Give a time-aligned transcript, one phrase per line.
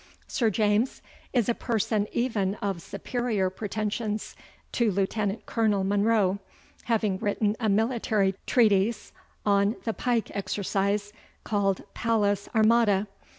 [0.27, 0.99] Sir James
[1.31, 4.35] is a person even of superior pretensions
[4.71, 6.39] to Lieutenant Colonel Monro,
[6.85, 9.13] having written a Military Treatise
[9.45, 13.05] on the Pike Exercise, called "Pallas Armata."